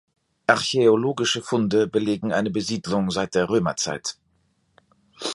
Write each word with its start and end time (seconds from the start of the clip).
Archäologische 0.47 1.43
Funde 1.43 1.85
belegen 1.85 2.33
eine 2.33 2.49
Besiedlung 2.49 3.11
seit 3.11 3.35
der 3.35 3.49
Römerzeit. 3.49 4.17